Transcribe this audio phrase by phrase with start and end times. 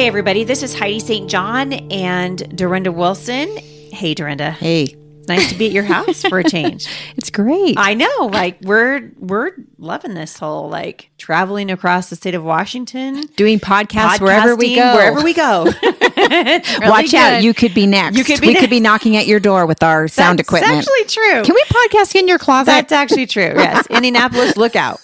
[0.00, 1.28] Hey, everybody, this is Heidi St.
[1.28, 3.54] John and Dorinda Wilson.
[3.92, 4.50] Hey, Dorinda.
[4.52, 6.86] Hey, It's nice to be at your house for a change.
[7.18, 7.74] it's great.
[7.76, 13.26] I know, like we're we're loving this whole like traveling across the state of Washington,
[13.36, 14.94] Doing podcasts wherever we go.
[14.94, 15.70] wherever we go.
[16.16, 18.16] Really Watch out, you could be next.
[18.16, 18.62] You could be we next.
[18.62, 20.72] could be knocking at your door with our sound equipment.
[20.72, 21.10] That's equipment.
[21.10, 21.44] actually true.
[21.44, 22.66] Can we podcast in your closet?
[22.66, 23.52] That's actually true.
[23.54, 25.00] Yes, Indianapolis, look out.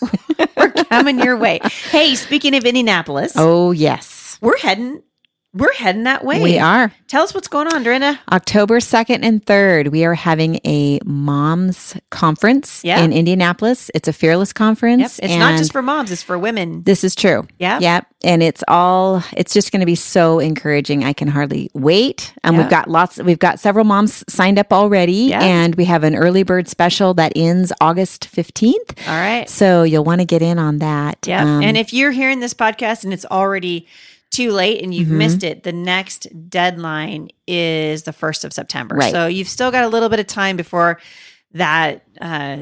[0.56, 1.60] we're coming your way.
[1.90, 4.15] Hey, speaking of Indianapolis, oh, yes.
[4.40, 5.02] We're heading
[5.54, 6.42] we're heading that way.
[6.42, 6.92] We are.
[7.08, 8.20] Tell us what's going on, Dorinda.
[8.30, 13.00] October 2nd and 3rd, we are having a moms conference Yeah.
[13.00, 13.90] in Indianapolis.
[13.94, 15.18] It's a fearless conference.
[15.18, 15.30] Yep.
[15.30, 16.82] It's not just for moms, it's for women.
[16.82, 17.46] This is true.
[17.58, 17.78] Yeah.
[17.80, 18.06] Yep.
[18.22, 21.04] And it's all, it's just going to be so encouraging.
[21.04, 22.34] I can hardly wait.
[22.44, 22.60] And Yeah.
[22.62, 25.28] we've got lots, we've got several moms signed up already.
[25.30, 25.42] Yeah.
[25.42, 29.08] And we have an early bird special that ends August 15th.
[29.08, 29.48] All right.
[29.48, 31.16] So you'll want to get in on that.
[31.26, 31.42] Yeah.
[31.44, 33.86] Um, and if you're hearing this podcast and it's already
[34.36, 35.18] too late and you've Mhm.
[35.22, 38.94] missed it, the next deadline is the 1st of September.
[38.96, 39.12] Right.
[39.12, 40.98] So you've still got a little bit of time before
[41.52, 42.56] that uh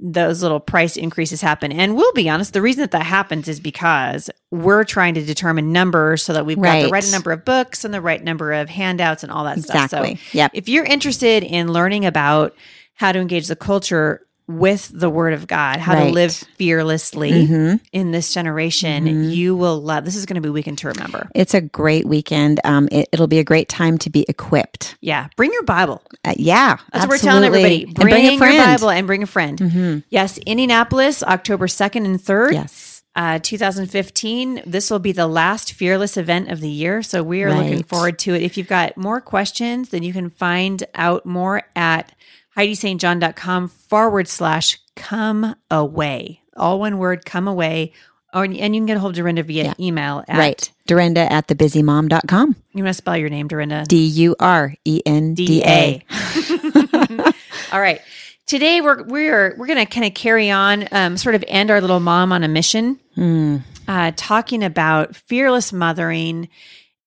[0.00, 3.60] those little price increases happen and we'll be honest the reason that that happens is
[3.60, 7.04] because we're trying to determine numbers so that we've got the Right.
[7.04, 10.02] right number of books and the right number of handouts and all that stuff so
[10.02, 10.18] exactly.
[10.32, 10.50] yep.
[10.54, 12.54] if you're interested in learning about
[12.94, 17.80] how to engage the culture with the word of God, how to live fearlessly Mhm.
[17.92, 19.34] in this generation, Mhm.
[19.34, 20.04] you will love.
[20.04, 21.28] This is going to be a weekend to remember.
[21.34, 22.60] It's a great weekend.
[22.62, 24.96] Um, it, it'll be a great time to be equipped.
[25.00, 26.00] Yeah, bring your Bible.
[26.24, 26.76] Uh, yeah.
[26.92, 27.64] That's what we're telling absolutely.
[27.64, 27.84] everybody.
[27.86, 28.58] And Bring, bring a your friend.
[28.58, 29.58] Bible and bring a friend.
[29.58, 30.02] Mhm.
[30.10, 32.54] Yes, Indianapolis, October second and third.
[32.54, 33.02] Yes.
[33.16, 34.62] Uh, 2015.
[34.66, 37.02] This will be the last Fearless event of the year.
[37.02, 38.42] So we are looking forward to it.
[38.42, 42.12] If you've got more questions, then you can find out more at
[42.56, 46.40] HeidiSt.John.com forward slash come away.
[46.56, 47.92] All one word, come away.
[48.34, 49.74] Or, and you can get a hold of Dorinda via Yeah.
[49.80, 50.72] email at, right.
[50.86, 52.56] Dorinda at thebusymom.com.
[52.74, 53.84] You want to spell your name, Dorinda?
[53.88, 56.04] D U R E N D A.
[57.72, 58.00] All right.
[58.46, 61.80] Today we're we're we're going to kind of carry on, um, sort of end our
[61.80, 63.62] little mom on a mission, Mm.
[63.88, 66.48] uh, talking about fearless mothering,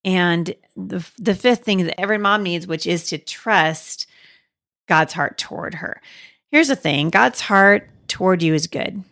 [0.03, 4.05] and the the fifth thing that every mom needs, which is to trust
[4.89, 6.01] God's heart toward her.
[6.51, 9.03] Here's the thing: God's heart toward you is good.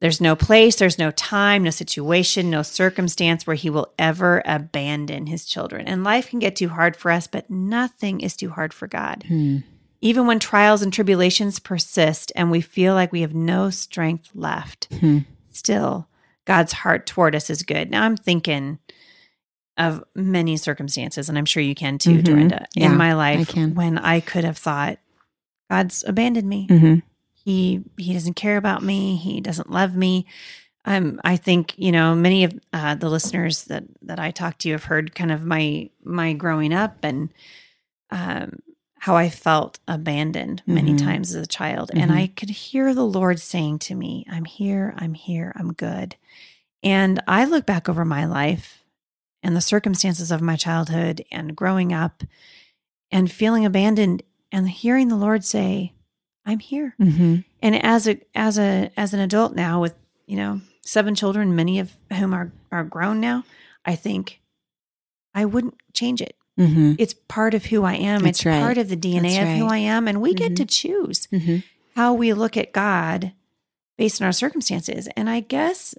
[0.00, 5.26] There's no place, there's no time, no situation, no circumstance where He will ever abandon
[5.28, 5.86] His children.
[5.86, 9.24] And life can get too hard for us, but nothing is too hard for God.
[9.28, 9.58] Hmm.
[10.00, 14.88] Even when trials and tribulations persist and we feel like we have no strength left,
[14.98, 15.18] Hmm.
[15.52, 16.08] still
[16.46, 17.88] God's heart toward us is good.
[17.88, 18.80] Now I'm thinking
[19.78, 22.24] of many circumstances, and I'm sure you can too, Mhm.
[22.24, 23.74] Dorinda, Yeah, in my life can.
[23.76, 24.98] when I could have thought,
[25.70, 26.66] God's abandoned me.
[26.68, 26.94] hmm
[27.32, 29.16] He he doesn't care about me.
[29.16, 30.26] He doesn't love me.
[30.84, 34.70] Um, I think you know many of uh, the listeners that that I talk to
[34.72, 37.32] have heard kind of my my growing up and
[38.10, 38.58] um,
[38.98, 40.98] how I felt abandoned many Mhm.
[40.98, 42.14] times as a child, and Mhm.
[42.16, 44.94] I could hear the Lord saying to me, "I'm here.
[44.98, 45.52] I'm here.
[45.56, 46.16] I'm good."
[46.82, 48.84] And I look back over my life
[49.42, 52.22] and the circumstances of my childhood and growing up,
[53.10, 55.94] and feeling abandoned, and hearing the Lord say,
[56.46, 59.94] "I'm here." hmm and as a as a as an adult now with
[60.26, 63.44] you know seven children many of whom are are grown now
[63.84, 64.40] i think
[65.34, 66.34] i wouldn't change it.
[66.56, 68.22] Hmm it's part of who i am.
[68.22, 68.60] That's it's right.
[68.60, 70.56] part of the dna That's of who i am and we get Mhm.
[70.56, 71.58] to choose hmm
[71.94, 73.32] how we look at god
[73.96, 75.08] based on our circumstances.
[75.16, 75.94] And i guess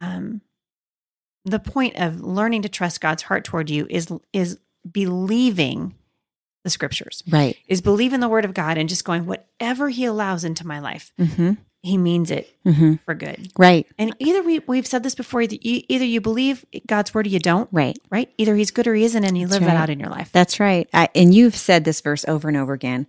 [0.00, 0.40] um
[1.44, 4.58] the point of learning to trust god's heart toward you is is
[4.90, 5.94] believing
[6.64, 7.56] the scriptures Right.
[7.68, 11.12] is believing the word of god and just going whatever he allows into my life
[11.18, 11.52] hmm
[11.82, 13.52] he means it hmm for good.
[13.58, 13.86] Right.
[13.98, 17.28] And either we we've said this before, either you, either you believe God's word or
[17.28, 17.98] you don't, Right.
[18.08, 18.30] right?
[18.38, 20.30] Either he's good or he isn't, and you live that out in your life.
[20.32, 20.88] That's right.
[20.94, 23.06] I, and you've said this verse over and over again.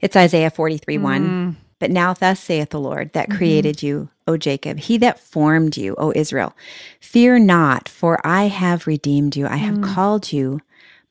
[0.00, 1.22] It's Isaiah 43 1.
[1.22, 3.36] Mm, But now thus saith the Lord that Mhm.
[3.36, 6.56] created you, O Jacob, he that formed you, O Israel.
[7.00, 9.46] Fear not, for I have redeemed you.
[9.46, 9.82] I have Mm.
[9.94, 10.60] called you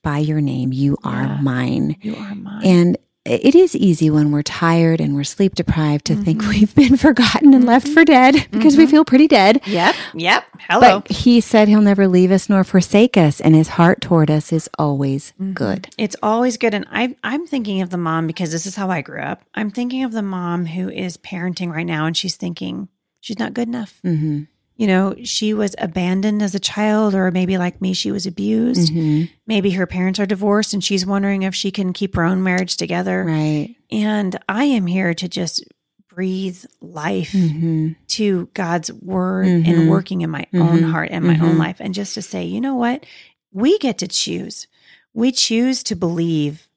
[0.03, 0.71] by your name.
[0.71, 1.39] You are Yeah.
[1.41, 1.95] mine.
[2.01, 2.61] you are mine.
[2.65, 6.49] And it is easy when we're tired and we're sleep deprived to think Mhm.
[6.49, 8.89] we've been forgotten and left for dead because we Mhm.
[8.91, 9.61] feel pretty dead.
[9.65, 10.43] yep, yep.
[10.69, 10.99] Hello.
[10.99, 14.51] But he said he'll never leave us nor forsake us, and his heart toward us
[14.51, 15.53] is always Mhm.
[15.53, 15.87] good.
[15.97, 16.73] It's always good.
[16.73, 19.43] And I, I'm thinking of the mom because this is how I grew up.
[19.55, 22.89] I'm thinking of the mom who is parenting right now, and she's thinking
[23.21, 23.99] she's not good enough.
[24.03, 24.41] hmm
[24.75, 28.91] You know, she was abandoned as a child, or maybe like me, she was abused.
[28.91, 32.43] hmm Maybe her parents are divorced, and she's wondering if she can keep her own
[32.43, 33.25] marriage together.
[33.25, 33.75] Right.
[33.91, 35.63] And I am here to just
[36.09, 39.67] breathe life hmm to God's word Mhm.
[39.67, 40.91] and working in my own Mhm.
[40.91, 41.59] heart and my own Mhm.
[41.59, 41.77] life.
[41.79, 43.05] And just to say, you know what?
[43.51, 44.65] we get to choose.
[45.13, 46.67] We choose to believe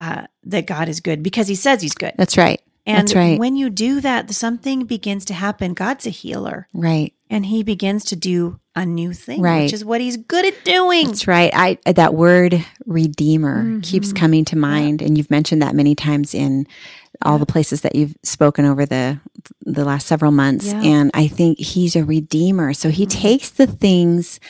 [0.00, 2.12] uh, that God is good because He says He's good.
[2.16, 2.60] That's right.
[2.88, 3.38] And That's right.
[3.38, 5.74] when you do that, something begins to happen.
[5.74, 7.12] God's a healer Right.
[7.28, 9.64] and he begins to do a new thing, Right.
[9.64, 11.06] which is what he's good at doing.
[11.08, 11.50] That's right.
[11.54, 14.16] I that word redeemer keeps Mhm.
[14.16, 16.66] coming to mind and you've mentioned that many times in
[17.22, 17.38] all Yeah.
[17.38, 19.18] the places that you've spoken over the
[19.66, 20.80] the last several months Yeah.
[20.82, 22.72] and I think he's a redeemer.
[22.72, 23.10] So he Mhm.
[23.10, 24.40] takes the things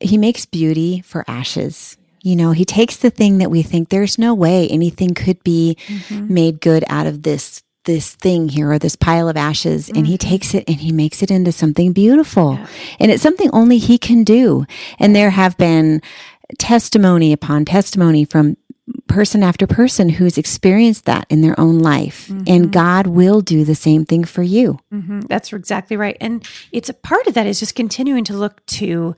[0.00, 1.96] he makes beauty for ashes.
[2.22, 5.76] You know, he takes the thing that we think there's no way anything could be
[6.08, 6.28] Mhm.
[6.28, 10.14] made good out of this this thing here or this pile of ashes and he
[10.16, 10.20] Mhm.
[10.30, 12.66] takes it and he makes it into something beautiful Yeah.
[13.00, 14.66] and it's something only he can do
[14.98, 16.02] and there have been
[16.58, 18.56] testimony upon testimony from
[19.08, 22.44] person after person who's experienced that in their own life Mhm.
[22.46, 26.16] and god will do the same thing for you hmm That's exactly right.
[26.20, 29.16] And it's a part of that is just continuing to look to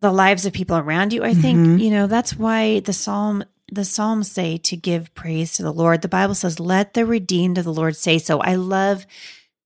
[0.00, 1.22] the lives of people around you.
[1.24, 1.80] I think, Mhm.
[1.80, 6.02] you know, that's why the Psalm the Psalms say to give praise to the Lord.
[6.02, 8.38] The Bible says, let the redeemed of the Lord say so.
[8.40, 9.06] I love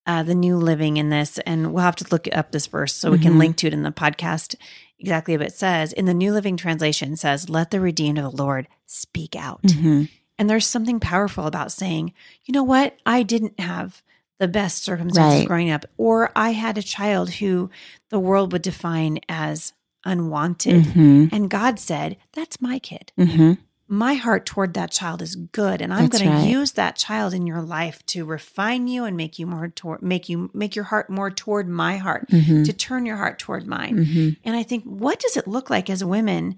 [0.06, 3.10] uh, the new living in this, and we'll have to look up this verse so
[3.10, 3.38] we can Mhm.
[3.38, 4.54] link to it in the podcast
[5.00, 5.92] exactly what it says.
[5.92, 9.62] In the New Living Translation it says, let the redeemed of the Lord speak out.
[9.62, 10.08] Mhm.
[10.38, 12.12] And there's something powerful about saying,
[12.44, 12.96] you know what?
[13.04, 14.02] I didn't have
[14.38, 15.48] the best circumstances Right.
[15.48, 17.70] growing up, or I had a child who
[18.10, 19.72] the world would define as
[20.04, 20.84] unwanted.
[20.84, 21.30] Mhm.
[21.32, 23.10] And God said, that's my kid.
[23.18, 23.58] Mhm.
[23.88, 26.42] My heart toward that child is good, and I'm going right.
[26.44, 30.02] to use that child in your life to refine you and make you more toward
[30.02, 32.64] make you make your heart more toward my heart, Mhm.
[32.64, 34.04] to turn your heart toward mine.
[34.04, 34.36] Mhm.
[34.44, 36.56] And I think, what does it look like as women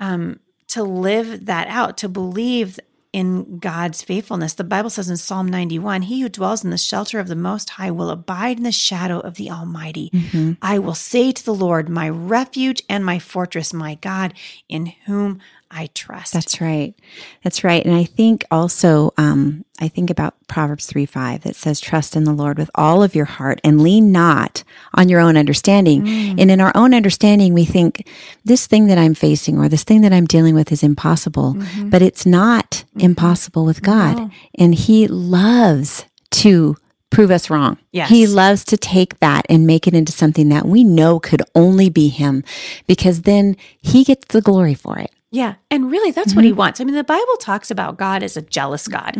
[0.00, 2.80] um, to live that out, to believe
[3.12, 4.54] in God's faithfulness?
[4.54, 7.70] The Bible says in Psalm 91 He who dwells in the shelter of the Most
[7.70, 10.10] High will abide in the shadow of the Almighty.
[10.12, 10.56] Mhm.
[10.60, 14.34] I will say to the Lord, my refuge and my fortress, my God,
[14.68, 15.38] in whom
[15.76, 16.32] I trust.
[16.32, 16.94] That's right.
[17.42, 17.84] That's right.
[17.84, 22.22] And I think also, um, I think about Proverbs 3 5 that says, Trust in
[22.22, 24.62] the Lord with all of your heart and lean not
[24.94, 26.02] on your own understanding.
[26.04, 26.40] Mm.
[26.40, 28.08] And in our own understanding, we think
[28.44, 31.90] this thing that I'm facing or this thing that I'm dealing with is impossible, Mhm.
[31.90, 34.16] but it's not impossible with God.
[34.16, 34.30] No.
[34.56, 36.04] And He loves
[36.42, 36.76] to
[37.10, 37.78] prove us wrong.
[37.92, 38.08] Yes.
[38.10, 41.88] He loves to take that and make it into something that we know could only
[41.88, 42.44] be Him
[42.86, 45.10] because then He gets the glory for it.
[45.34, 45.54] Yeah.
[45.70, 46.36] And really, that's Mm-hmm.
[46.36, 46.80] what he wants.
[46.80, 49.16] I mean, the Bible talks about God as a jealous God,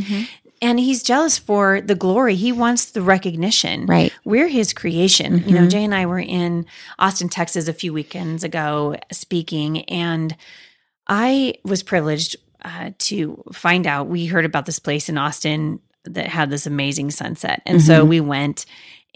[0.63, 2.37] and he's jealous for the glory.
[2.37, 3.87] He wants the recognition.
[3.87, 4.13] Right.
[4.25, 5.43] We're his creation.
[5.47, 5.71] You know, Mhm.
[5.71, 6.67] Jay and I were in
[7.01, 10.37] Austin, Texas a few weekends ago speaking, and
[11.09, 14.07] I was privileged uh, to find out.
[14.09, 17.61] We heard about this place in Austin that had this amazing sunset.
[17.67, 18.67] And so we went.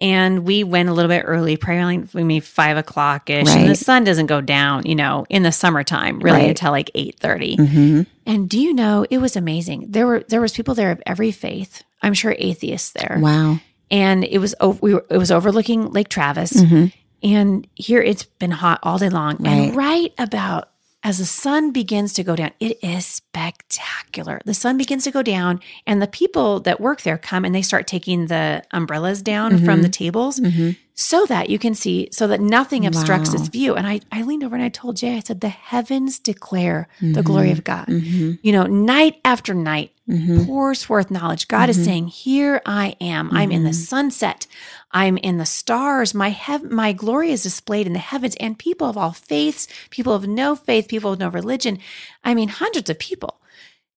[0.01, 3.47] And we went a little bit early, probably like maybe five o'clock ish.
[3.49, 3.59] Right.
[3.63, 6.49] And the sun doesn't go down, you know, in the summertime, really Right.
[6.51, 7.57] until like eight thirty.
[7.57, 9.87] hmm And do you know it was amazing?
[9.89, 11.83] There were there was people there of every faith.
[12.03, 13.59] I'm sure atheists there, Wow.
[13.91, 16.53] and it was over, we were, it was overlooking Lake Travis.
[16.53, 16.87] hmm
[17.23, 19.37] And here it's been hot all day long.
[19.41, 19.51] Right.
[19.51, 20.69] And right about
[21.05, 24.41] as the sun begins to go down, it is spectacular.
[24.45, 27.63] The sun begins to go down, and the people that work there come and they
[27.63, 29.83] start taking the umbrellas down from Mhm.
[29.83, 33.39] the tables hmm so that you can see, so that nothing obstructs Wow.
[33.39, 33.77] this view.
[33.77, 37.23] And I, I leaned over and I told Jay, I said, the heavens declare the
[37.23, 37.87] glory of God.
[37.87, 41.47] hmm You know, night after night, hmm pours forth knowledge.
[41.47, 41.85] God is Mhm.
[41.85, 43.31] saying, "Here I am.
[43.33, 43.87] I'm in the Mhm.
[43.93, 44.47] sunset.
[44.91, 46.15] I'm in the stars.
[46.15, 50.15] My hev- my glory is displayed in the heavens." And people of all faiths, people
[50.15, 51.79] of no faith, people of no religion.
[52.25, 53.41] I mean, hundreds of people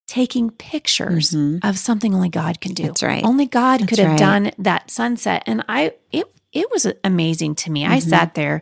[0.07, 1.59] taking pictures Mhm.
[1.63, 2.83] of something only God can do.
[2.83, 3.23] That's right.
[3.23, 4.19] Only God That's could have right.
[4.19, 5.41] done that sunset.
[5.47, 7.85] And I it it was amazing to me.
[7.85, 8.09] I Mhm.
[8.09, 8.61] sat there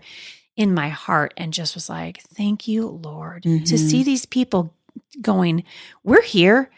[0.55, 3.89] in my heart and just was like, "Thank you, Lord." To Mhm.
[3.89, 4.73] see these people
[5.21, 5.63] going,
[6.03, 6.69] "We're here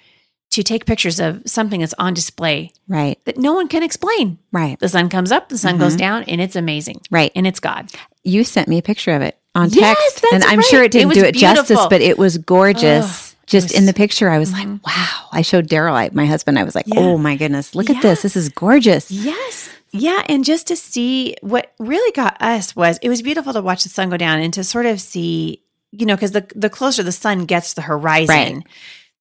[0.51, 3.17] to take pictures of something that's on display Right.
[3.25, 4.79] that no one can explain." Right.
[4.79, 5.99] The sun comes up, the sun goes Mhm.
[5.99, 7.01] down, and it's amazing.
[7.09, 7.31] Right.
[7.35, 7.89] And it's God.
[8.23, 10.65] You sent me a picture of it on text, and I'm right.
[10.67, 13.35] sure it It didn't was do it justice, but it was gorgeous.
[13.47, 14.53] Just was- in the picture, I was Mhm.
[14.53, 16.57] like, "Wow!" I showed Daryl, my husband.
[16.59, 16.99] I was like, Yeah.
[16.99, 17.95] "Oh my goodness, look Yeah.
[17.97, 18.21] at this!
[18.21, 19.69] This is gorgeous." Yes.
[19.93, 20.23] Yeah.
[20.27, 23.89] And just to see what really got us was it was beautiful to watch the
[23.89, 27.11] sun go down and to sort of see, you know, because the, the closer the
[27.11, 28.63] sun gets to the horizon, Right.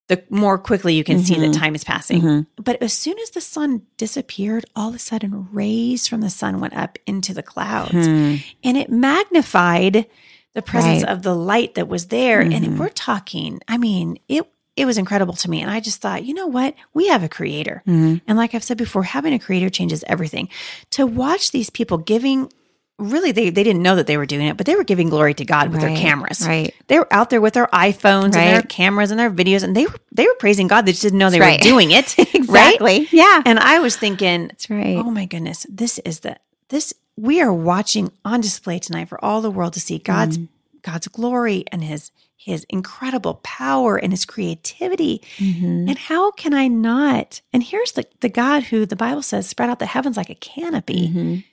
[0.09, 1.59] the more quickly you can see that Mhm.
[1.59, 2.23] time is passing.
[2.23, 2.47] Mhm.
[2.57, 6.61] But as soon as the sun disappeared, all of a sudden rays from the sun
[6.61, 8.37] went up into the clouds Hmm.
[8.63, 10.07] and it magnified
[10.55, 11.13] the presence Right.
[11.13, 12.41] of the light that was there.
[12.41, 14.47] And we're talking, I mean, it
[14.81, 15.61] it was incredible to me.
[15.63, 16.75] And I just thought, you know what?
[16.95, 17.83] We have a creator.
[17.87, 18.21] Mhm.
[18.27, 20.49] And like I've said before, having a creator changes everything.
[20.91, 22.51] To watch these people giving
[22.99, 25.33] really they they didn't know that they were doing it, but they were giving glory
[25.33, 26.47] to God with Right, their cameras.
[26.47, 26.75] Right.
[26.89, 29.87] They were out there with their iPhones and their cameras and their videos, and they
[29.87, 30.85] were they were praising God.
[30.85, 31.61] They just didn't know they right.
[31.61, 32.15] were doing it.
[32.51, 32.75] Right?
[32.75, 33.09] Exactly.
[33.13, 33.43] Yeah.
[33.47, 34.97] And I was thinking, That's right.
[34.99, 36.37] oh my goodness, this is the
[36.69, 40.49] this we are watching on display tonight for all the world to see God's Mm.
[40.83, 42.11] God's glory and his
[42.43, 45.21] his incredible power and his creativity.
[45.37, 45.89] Mhm.
[45.91, 47.43] And how can I not?
[47.53, 50.35] And here's the the God who the Bible says spread out the heavens like a
[50.35, 51.09] canopy.
[51.09, 51.45] Mhm.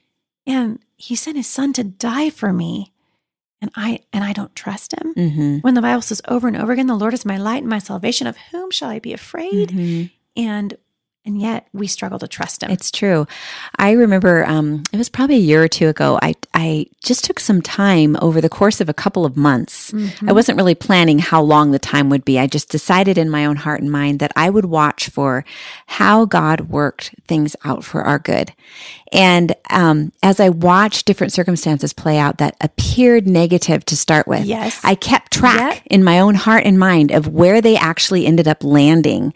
[0.46, 2.94] And he sent his son to die for me.
[3.62, 5.13] And I and I don't trust him.
[5.15, 5.62] Mhm.
[5.63, 7.79] When the Bible says over and over again, the Lord is my light and my
[7.79, 9.70] salvation, of whom shall I be afraid?
[9.72, 10.10] Mhm.
[10.38, 10.77] And
[11.27, 12.72] and yet we struggle to trust him.
[12.72, 13.27] It's true.
[13.77, 16.17] I remember um, it was probably a year or two ago.
[16.24, 19.91] I I just took some time over the course of a couple of months.
[19.91, 20.29] Mhm.
[20.29, 22.39] I wasn't really planning how long the time would be.
[22.39, 25.43] I just decided in my own heart and mind that I would watch for
[25.88, 28.53] how God worked things out for our good.
[29.13, 34.46] And um, as I watched different circumstances play out that appeared negative to start with,
[34.46, 34.79] Yes.
[34.84, 35.84] I kept track Yep.
[35.89, 39.34] in my own heart and mind of where they actually ended up landing.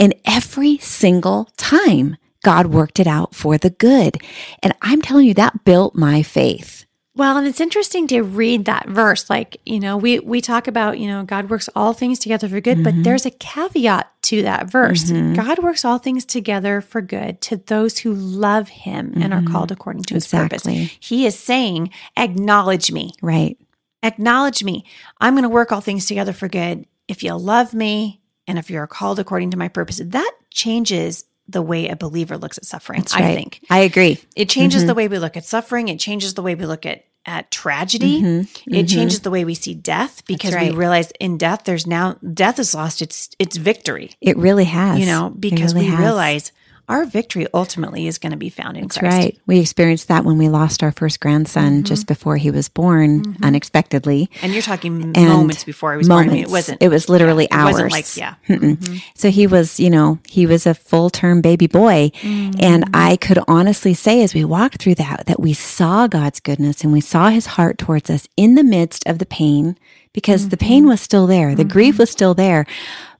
[0.00, 1.23] And every single
[1.56, 4.18] time, God worked it out for the good.
[4.62, 6.84] And I'm telling you, that built my faith.
[7.16, 9.30] Well, and it's interesting to read that verse.
[9.30, 12.60] Like, you know, we we talk about, you know, God works all things together for
[12.60, 12.82] good, Mm-hmm.
[12.98, 15.10] but there's a caveat to that verse.
[15.12, 19.70] God works all things together for good to those who love him and are called
[19.70, 20.44] according to his Mm-hmm.
[20.46, 20.74] Exactly.
[20.86, 20.96] purpose.
[20.98, 23.12] He is saying, acknowledge me.
[23.22, 23.56] Right.
[24.02, 24.84] Acknowledge me.
[25.20, 26.84] I'm going to work all things together for good.
[27.06, 31.62] If you love me and if you're called according to my purpose, that changes the
[31.62, 33.60] way a believer looks at suffering, That's I think.
[33.68, 34.18] I agree.
[34.34, 34.88] It changes Mm-hmm.
[34.88, 35.88] the way we look at suffering.
[35.88, 38.20] It changes the way we look at at tragedy.
[38.20, 38.74] Mm-hmm.
[38.74, 40.72] It changes the way we see death because right.
[40.72, 44.10] we realize in death there's now death has lost its its victory.
[44.20, 44.98] It really has.
[45.00, 46.00] You know, because really we has.
[46.00, 46.52] realize
[46.88, 49.16] our victory ultimately is going to be found in That's Christ.
[49.16, 49.38] right.
[49.46, 51.82] We experienced that when we lost our first grandson Mm-hmm.
[51.84, 54.28] just before he was born unexpectedly.
[54.42, 56.28] And you're talking And moments before I was born.
[56.28, 56.82] I mean, it wasn't.
[56.82, 57.72] It was literally yeah, it hours.
[57.72, 58.34] wasn't like yeah.
[58.48, 59.02] Mm-mm.
[59.14, 62.10] So he was, you know, he was a full term baby boy.
[62.20, 62.60] Mm-hmm.
[62.60, 66.84] And I could honestly say, as we walked through that, that we saw God's goodness
[66.84, 69.78] and we saw his heart towards us in the midst of the pain
[70.12, 70.66] because the Mm-hmm.
[70.66, 72.66] pain was still there, the grief was still there.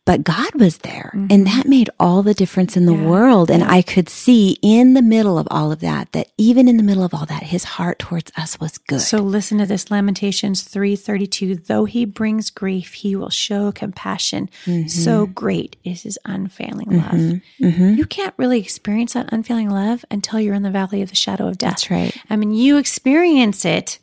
[0.06, 3.04] But God was there, and that made all the difference in the Mm-hmm.
[3.04, 3.08] Yeah.
[3.08, 3.50] world.
[3.50, 6.82] And I could see in the middle of all of that, that even in the
[6.82, 9.00] middle of all that, his heart towards us was good.
[9.00, 14.50] So listen to this Lamentations 3:32 though he brings grief he will show compassion
[14.87, 17.40] so great is his unfailing love.
[17.62, 17.96] Mhm.
[17.96, 21.49] You can't really experience that unfailing love until you're in the valley of the shadow
[21.49, 21.70] of death.
[21.70, 22.14] That's right.
[22.28, 23.99] I mean you experience it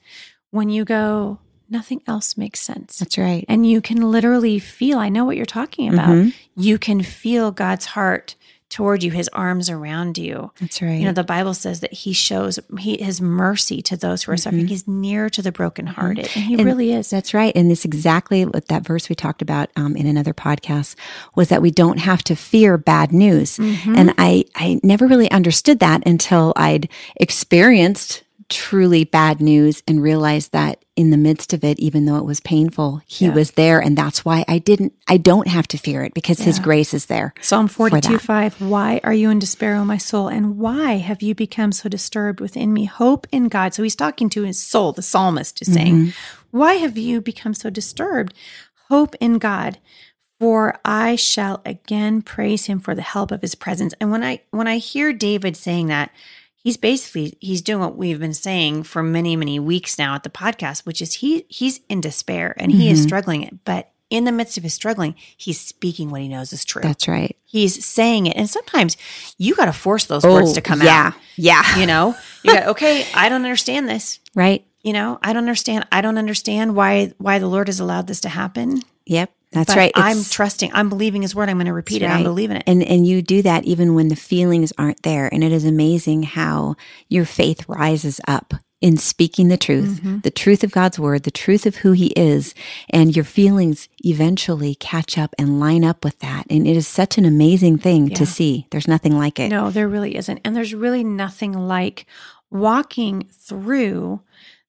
[0.50, 1.38] when you go
[1.72, 2.98] nothing else makes sense.
[3.00, 3.46] That's right.
[3.48, 6.10] And you can literally feel, I know what you're talking about.
[6.10, 6.34] Mhm.
[6.56, 8.36] You can feel God's heart
[8.70, 10.50] toward you, his arms around you.
[10.62, 10.98] That's right.
[10.98, 14.38] You know, the Bible says that he shows he, his mercy to those who are
[14.38, 14.68] suffering.
[14.68, 16.30] He's near to the brokenhearted.
[16.36, 16.60] And he Mm-hmm.
[16.60, 17.10] And really is.
[17.10, 17.51] That's right.
[17.54, 20.96] And it's exactly what that verse we talked about um, in another podcast
[21.36, 23.58] was that we don't have to fear bad news.
[23.58, 23.96] Mm-hmm.
[23.98, 26.88] And I, I never really understood that until I'd
[27.18, 32.24] experienced truly bad news and realized that in the midst of it, even though it
[32.25, 33.34] was painful, he Yeah.
[33.34, 33.79] was there.
[33.81, 37.08] And that's why I didn't, I don't have to fear it because his grace is
[37.08, 37.34] there.
[37.41, 38.22] Psalm for 42 that.
[38.22, 38.62] 5.
[38.62, 40.29] Why are you in despair, O my soul?
[40.29, 42.86] And why have you become so disturbed within me?
[42.86, 43.74] Hope in God.
[43.74, 44.93] So he's talking to his soul.
[44.93, 46.10] The psalmist is saying, Mm-hmm.
[46.51, 48.34] Why have you become so disturbed?
[48.89, 49.79] Hope in God.
[50.39, 53.93] For I shall again praise him for the help of his presence.
[54.01, 56.12] And when I when I hear David saying that,
[56.63, 60.30] he's basically he's doing what we've been saying for many many weeks now at the
[60.30, 62.94] podcast which is he he's in despair and he Mm-hmm.
[62.94, 66.65] is struggling but in the midst of his struggling he's speaking what he knows is
[66.65, 67.36] true That's right.
[67.46, 68.98] he's saying it and sometimes
[69.38, 71.08] you got to force those words to come Oh, yeah.
[71.08, 71.80] out Yeah.
[71.80, 74.65] you know you got okay i don't understand this Right.
[74.84, 78.22] you know i don't understand i don't understand why why the lord has allowed this
[78.22, 79.32] to happen Yep.
[79.51, 79.91] That's but right.
[79.96, 82.63] i'm It's- trusting i'm believing his word i'm going to repeat it i'm believing it
[82.67, 85.27] And and you do that even when the feelings aren't there.
[85.34, 86.75] And it is amazing how
[87.10, 90.20] your faith rises up in speaking the truth, Mm-hmm.
[90.22, 92.55] the truth of God's word, the truth of who he is,
[92.89, 96.46] and your feelings eventually catch up and line up with that.
[96.50, 98.65] And it is such an amazing thing to see.
[98.72, 99.50] There's nothing like it.
[99.50, 100.39] No, there really isn't.
[100.43, 102.08] And there's really nothing like
[102.50, 104.22] walking through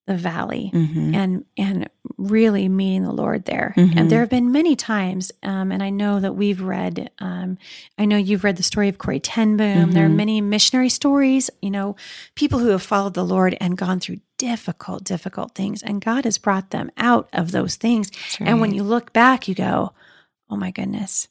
[0.06, 1.14] the valley Mhm.
[1.14, 3.72] and and really meeting the Lord there.
[3.76, 3.96] Mhm.
[3.96, 7.10] And there have been many times, um, and I know that we've read.
[7.20, 7.56] Um,
[7.98, 9.92] I know you've read the story of Corrie Ten Boom.
[9.92, 10.16] There are Mhm.
[10.16, 11.50] many missionary stories.
[11.60, 11.96] You know,
[12.34, 16.36] people who have followed the Lord and gone through difficult, difficult things, and God has
[16.38, 18.10] brought them out of those things.
[18.10, 19.92] That's And when you look back, you go,
[20.50, 21.28] "Oh my goodness,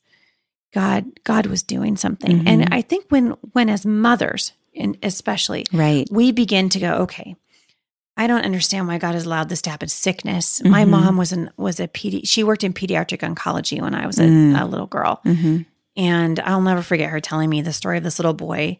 [0.74, 2.68] God, God was doing something." And Mhm.
[2.72, 6.08] I think when, when as mothers, and especially, right.
[6.10, 7.36] we begin to go, "Okay,
[8.24, 9.88] I don't understand why God has allowed this to happen.
[9.90, 10.64] Sickness.
[10.64, 14.20] My mom was an was a pedi- she worked in pediatric oncology when I was
[14.20, 15.58] a, a little girl, Mm-hmm.
[15.98, 18.80] and I'll never forget her telling me the story of this little boy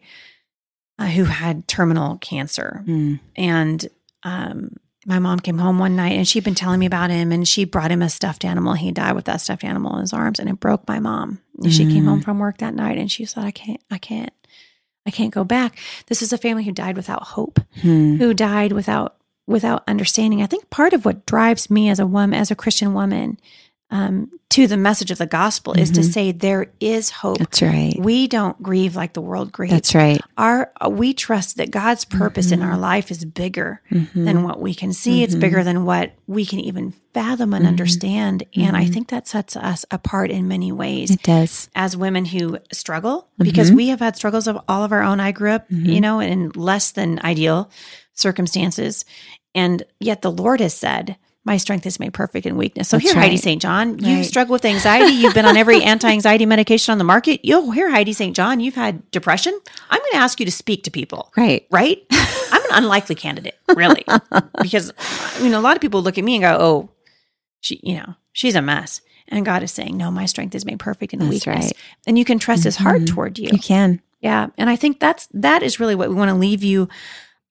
[0.98, 2.82] uh, who had terminal cancer.
[2.86, 3.20] Mm.
[3.36, 3.88] And
[4.22, 7.46] um, my mom came home one night and she'd been telling me about him, and
[7.48, 8.74] she brought him a stuffed animal.
[8.74, 11.40] He died with that stuffed animal in his arms, and it broke my mom.
[11.62, 12.08] And She came Mm.
[12.08, 14.32] home from work that night, and she said, "I can't, I can't,
[15.06, 15.76] I can't go back.
[16.06, 18.16] This is a family who died without hope, Hmm.
[18.18, 22.38] who died without without understanding." I think part of what drives me as a woman,
[22.38, 23.38] as a Christian woman,
[23.90, 26.12] um, to the message of the gospel is to Mhm.
[26.12, 27.38] say there is hope.
[27.38, 27.94] That's right.
[27.98, 29.72] We don't grieve like the world grieves.
[29.72, 30.20] That's right.
[30.36, 32.68] Our we trust that God's purpose in Mm-hmm.
[32.70, 34.24] our life is bigger Mhm.
[34.26, 35.22] than what we can see.
[35.22, 38.44] It's bigger than what we can even fathom and understand.
[38.56, 41.68] And I think that sets us apart in many ways It does.
[41.74, 45.18] as women who struggle because we have had struggles of all of our own.
[45.20, 47.70] I grew up, you know, in less than ideal
[48.14, 49.04] circumstances.
[49.54, 52.88] And yet the Lord has said, my strength is made perfect in weakness.
[52.88, 53.36] So That's here, Heidi.
[53.36, 53.60] St.
[53.60, 55.12] John, you struggle with anxiety.
[55.12, 57.40] You've been on every anti-anxiety medication on the market.
[57.44, 58.34] You'll hear Heidi St.
[58.36, 58.60] John.
[58.60, 59.52] You've had depression.
[59.90, 61.66] I'm going to ask you to speak to people Right.
[61.72, 61.98] right?
[62.52, 64.04] I'm an unlikely candidate, really,
[64.60, 64.92] because
[65.42, 66.90] you know a lot of people look at me and go, "Oh,
[67.60, 70.78] she, you know, she's a mess." And God is saying, "No, my strength is made
[70.78, 71.72] perfect in That's weakness," right.
[72.06, 73.06] and you can trust His heart Mhm.
[73.08, 73.48] toward you.
[73.52, 74.00] You can.
[74.20, 76.88] Yeah, and I think that's that is really what we want to leave you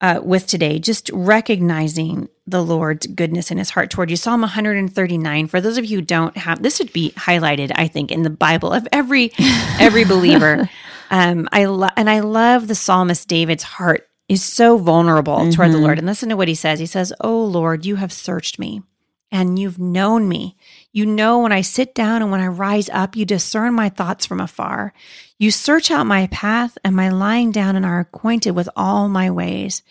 [0.02, 0.78] uh, with today.
[0.78, 4.16] Just recognizing the Lord's goodness and His heart toward you.
[4.16, 5.46] Psalm 139.
[5.46, 8.30] For those of you who don't have this, would be highlighted, I think, in the
[8.30, 9.32] Bible of every
[9.80, 10.68] every believer.
[11.10, 15.78] Um, I lo- and I love the psalmist David's heart is so vulnerable toward the
[15.78, 15.82] Mhm.
[15.82, 15.98] Lord.
[15.98, 16.78] And listen to what he says.
[16.80, 18.82] He says, "Oh Lord, you have searched me."
[19.30, 20.56] And you've known me.
[20.92, 24.26] You know when I sit down and when I rise up, you discern my thoughts
[24.26, 24.92] from afar.
[25.38, 29.30] You search out my path and my lying down and are acquainted with all my
[29.30, 29.82] ways.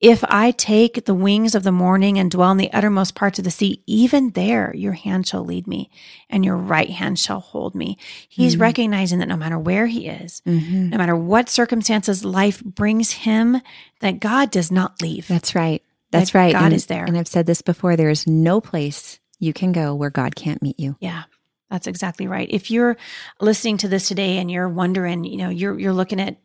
[0.00, 3.44] If I take the wings of the morning and dwell in the uttermost parts of
[3.44, 5.90] the sea, even there your hand shall lead me
[6.30, 7.98] and your right hand shall hold me.
[8.26, 8.60] He's Mhm.
[8.62, 10.88] recognizing that no matter where he is, Mhm.
[10.88, 13.60] no matter what circumstances life brings him,
[14.00, 15.28] that God does not leave.
[15.28, 15.82] That's right.
[16.10, 16.52] That's That right.
[16.54, 17.04] God and, is there.
[17.04, 20.62] And I've said this before there is no place you can go where God can't
[20.62, 20.94] meet you.
[21.00, 21.24] Yeah,
[21.70, 22.46] that's exactly right.
[22.50, 22.96] If you're
[23.40, 26.36] listening to this today and you're wondering, you know, you're you're looking at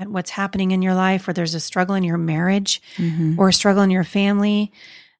[0.00, 3.36] at what's happening in your life, or there's a struggle in your marriage, Mhm.
[3.36, 4.70] or a struggle in your family,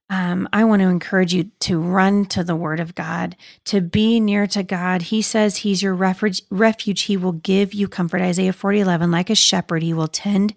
[0.09, 3.37] um, I want to encourage you to run to the Word of God,
[3.67, 5.03] to be near to God.
[5.03, 6.43] He says He's your refuge.
[6.51, 7.03] Refuge.
[7.03, 8.23] He will give you comfort.
[8.23, 9.11] Isaiah forty eleven.
[9.11, 10.55] Like a shepherd, He will tend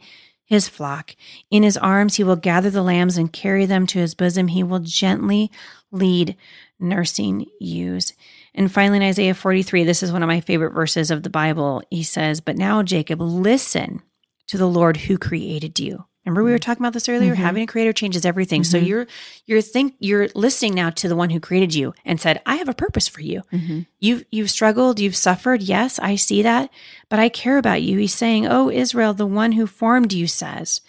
[0.51, 1.15] His flock.
[1.49, 4.49] In His arms, He will gather the lambs and carry them to His bosom.
[4.49, 5.49] He will gently
[5.91, 6.35] lead
[6.77, 8.11] nursing ewes.
[8.53, 11.81] And finally, in Isaiah 43, this is one of my favorite verses of the Bible.
[11.89, 14.01] He says, But now, Jacob, listen
[14.47, 16.03] to the Lord who created you.
[16.25, 17.34] Remember, we were talking about this earlier.
[17.34, 17.38] Mhm.
[17.38, 18.63] Having a creator changes everything.
[18.63, 18.88] So Mhm.
[18.88, 19.07] you're
[19.47, 22.69] you're think you're listening now to the one who created you and said, I have
[22.69, 23.41] a purpose for you.
[23.51, 23.88] Mhm.
[23.99, 25.63] You've you've struggled, you've suffered.
[25.63, 26.69] Yes, I see that,
[27.10, 27.97] but I care about you.
[27.97, 30.81] He's saying, "Oh Israel, the one who formed you says,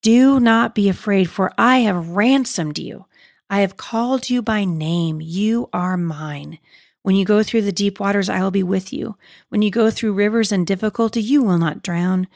[0.00, 3.06] do not be afraid, for I have ransomed you.
[3.50, 5.20] I have called you by name.
[5.20, 6.58] You are mine.
[7.02, 9.16] When you go through the deep waters, I will be with you.
[9.48, 12.26] When you go through rivers and difficulty, you will not drown.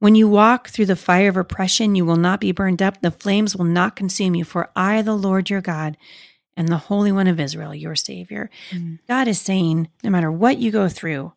[0.00, 3.00] When you walk through the fire of oppression, you will not be burned up.
[3.00, 5.96] The flames will not consume you, for I, the Lord your God,
[6.56, 8.50] am the Holy One of Israel, your Savior.
[8.70, 8.98] Mm.
[9.06, 11.34] God is saying, no matter what you go through,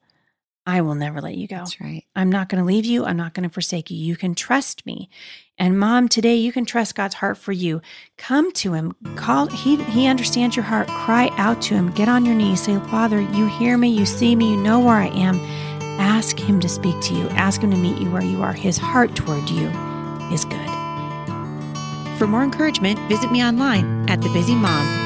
[0.65, 1.57] I will never let you go.
[1.57, 2.05] That's right.
[2.15, 3.03] I'm not going to leave you.
[3.03, 3.97] I'm not going to forsake you.
[3.97, 5.09] You can trust me.
[5.57, 7.81] And mom, today you can trust God's heart for you.
[8.17, 8.95] Come to him.
[9.15, 10.87] Call he he understands your heart.
[10.87, 11.91] Cry out to him.
[11.91, 12.61] Get on your knees.
[12.61, 13.89] Say, "Father, you hear me.
[13.89, 14.51] You see me.
[14.51, 15.37] You know where I am."
[15.99, 17.27] Ask him to speak to you.
[17.29, 18.53] Ask him to meet you where you are.
[18.53, 19.67] His heart toward you
[20.31, 20.69] is good.
[22.17, 25.02] For more encouragement, visit me online at thebusymom.com.